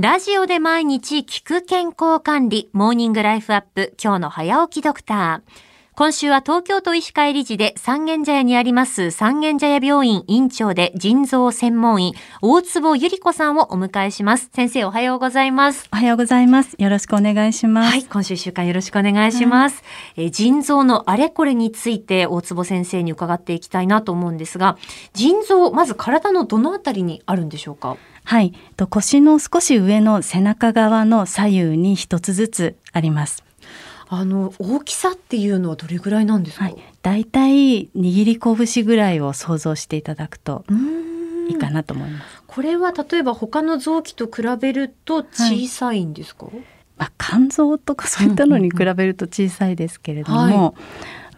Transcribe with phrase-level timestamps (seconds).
[0.00, 5.50] ラジオで毎日聞く健康管理、モーニングライフアップ、今日の早起きドクター。
[5.98, 14.48] 今週は東京都医師会理事で三軒茶屋にあります三軒茶屋病院院長で腎臓専門医、大坪ゆり子さんをお迎えします。
[14.54, 15.88] 先生おはようございます。
[15.92, 16.76] おはようございます。
[16.78, 17.90] よろしくお願いします。
[17.90, 19.82] はい、今週一週間よろしくお願いします。
[20.14, 24.78] はい、え腎臓のあれこれについて大坪先生に伺っていきたいなと思うんですが、
[25.14, 27.96] 腎臓、まず体のどのあたりにあるんでしょうか？
[28.22, 33.42] はい、と腰の少し上の背中側の左右に一つずつあります。
[34.10, 36.64] あの大きさっていうのはどれぐらいなんですか？
[36.64, 40.64] はい、だいたい握り拳ぐらいを想像していただくと
[41.48, 42.42] いいかなと思います。
[42.46, 46.46] これは例えば他の臓器と比べると小さいんですか？
[46.46, 46.54] はい、
[46.96, 50.72] まあ、肝臓とかそういったのに比べると小さいですけれども、はい、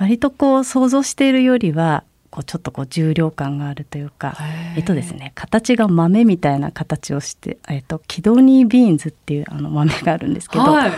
[0.00, 4.36] 割とこう想像しているよりはこうちょっとこう重量感があるというか
[4.76, 10.92] えっとですね形が豆みたいな形をして、えっと、キドニービーンズっていうあの豆があるんですけど、はい、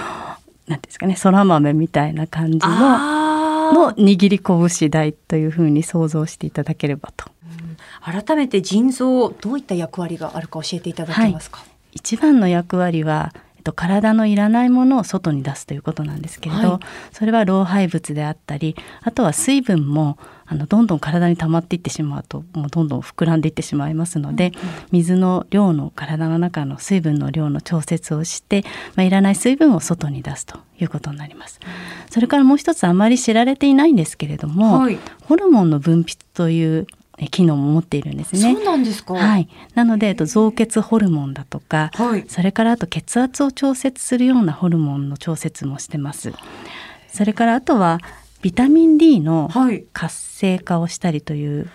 [0.70, 3.20] なんですかねそら豆みたいな感じの
[3.72, 7.26] の握り拳台というふうに想像していただければと。
[8.02, 24.56] 改めて腎臓どういった役割があるか教えていただけますか、はい、一番の役割はえっと、体のいらないものを外に出すということなんですけれど、はい、それは老廃物であったりあとは水分もあのどんどん体に溜まっていってしまうともうどんどん膨らんでいってしまいますので、うんうん、
[24.92, 28.64] 水の量の体の中の水分の量の調節をして、
[28.96, 31.60] まあ、いらない水分を外に出すということになります。
[32.08, 36.86] それからもう一つあまり知られていないんですけれども、はい、ホルモンの分泌という
[37.28, 38.54] 機能も持っているんですね。
[38.54, 39.14] そうなんですか。
[39.14, 39.48] はい。
[39.74, 46.32] なので、えっと、増血ホルモンだとか、はい、それからあと血圧を調節するようなホルモンの調節もしてます。
[47.08, 47.98] それからあとは
[48.42, 49.50] ビタミン D の
[49.92, 51.70] 活性化をしたりという、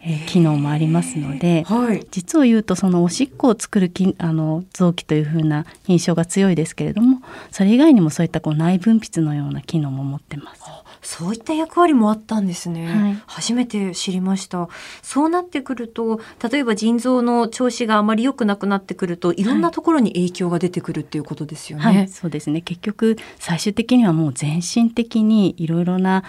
[0.00, 10.62] えー、機能もありますので、はい、実を言うとそのおしっこを作るきあの臓器というふうな印象が強いですけれどもそれ以外にもそういったこう内分泌のような機能も持ってます。
[11.06, 14.68] そういった役割もあったんですね、はい、初めて知りました。
[15.02, 19.44] そうなってくると例えば腎臓の調子があまり良くなくなってくるとい。
[19.46, 22.60] ろんなところに影響が出てくるっていうことですよね、はいはい、そうですね。
[22.60, 26.24] 結局最終的にはもう全身的にいろいろな、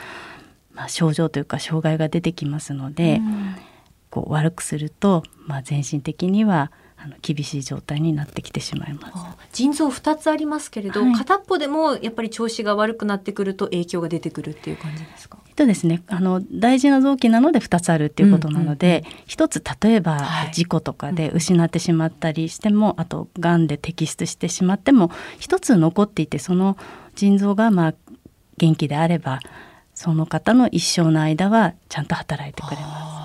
[0.74, 3.56] まあ、症状というか障害が出てきますので、うん、
[4.12, 9.38] こう悪くすると、まあ、全身的にはあの厳しい状態になってきてしまいます。
[9.54, 15.38] 腎臓2つありますけれど、はい、片っぽでもやっぱり調子が悪くなってくると影響が出てくるっていう感じですか？
[15.56, 20.20] とですねあの大事な臓器なので2つあるっていうことなので、うんうん、1つ例えば、
[20.54, 25.10] 事故とかで失ってしまったりしても、あとがんで摘出してしまっても
[25.40, 26.78] 1つ残っていてその
[27.16, 27.94] 腎臓がまあ
[28.58, 29.40] 元気であれば
[29.94, 33.17] その方の一生の間はちゃんと働いてくれます。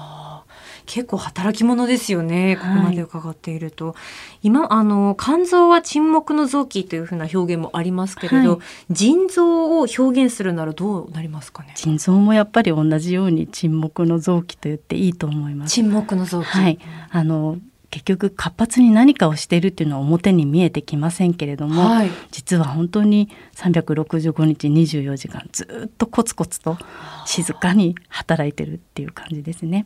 [0.87, 3.89] 結構働き者ですよね、ここまで伺っていると。
[3.89, 3.95] はい、
[4.43, 8.59] 今、あの、肝臓は沈黙の臓器というふうな表現もありますけれど、はい、
[8.91, 11.75] 腎臓を表現するならどうなりますかね？
[11.77, 15.75] 腎臓もやっぱり同じように沈黙の臓器と言っていいと思います。
[15.75, 16.47] 沈黙の臓器。
[16.47, 16.79] はい。
[17.11, 17.59] あの、
[17.93, 26.79] 結局活発に何かをしているっていうのは表に見えてきませんけれども、はい、実は本当に365日24時間ずっとコツコツと
[27.27, 29.85] 静かに働いてるっていう感じですね。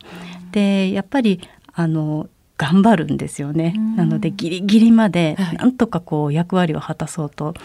[0.53, 1.41] でやっぱり
[1.73, 3.73] あの頑張るんですよね。
[3.97, 7.55] なのでギリギリまでなんとかこう役割を果たそうと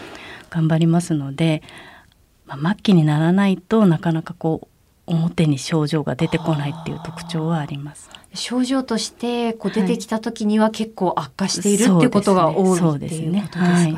[0.49, 1.63] 頑張りますので、
[2.45, 4.72] まあ、末期にならないとなかなかこう
[5.05, 8.09] 表に症状が出てこないっていう特徴はあります。
[8.33, 13.49] 症状としてこう出てきた時には結構悪化している、はい、っていうことが多いそうですね。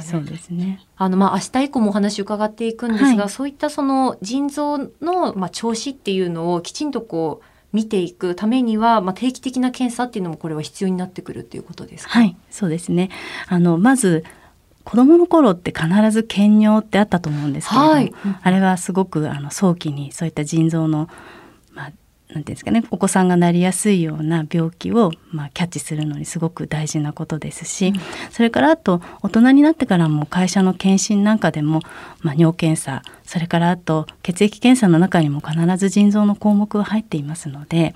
[0.01, 0.81] そうですね。
[0.97, 7.45] あのまあ明日以降もお話伺っていくんですが、はい、そういったその腎臓のまあ調子っていうのをきちんとこう
[7.75, 12.11] 見ていくためには、まあ、定期的な検査っていうのもこれは必要になってくるっていうことですか。
[12.11, 13.09] はい、そうですね。
[13.47, 14.23] あのまず
[14.85, 18.13] 子供の頃って必ず検尿ってあったと思うんですけれども、はい、
[18.43, 21.09] あれはすごくあの早期にそういった腎臓の、まあ、
[22.29, 27.95] なんていうんですかねお子さんがなりやすいような病気を、まあ、キャッチするのにすごく大事なことですし、うん、
[28.31, 31.81] それからあと大人になってからも会社の検診なんかでも、
[32.21, 37.93] まあ、尿検査それからあと血液検査の中にも必ず腎臓の項目が入っていますので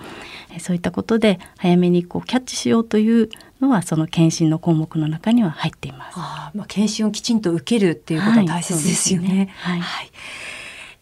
[0.59, 3.29] そういったことで早めにこうキャッチしようという
[3.61, 6.13] のはその検診の項目の中には入っています。
[6.17, 9.53] あまあ、検診をきちんと受けるっていうことは大切ですよね。
[9.57, 10.11] はい、はい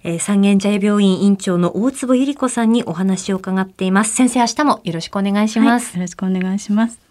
[0.03, 4.13] えー、三軒茶屋病院院長の大坪百合子さんにお話を伺っています。
[4.13, 7.06] 先生、明日もよろしくお願いします、はい、よろしくお願いします。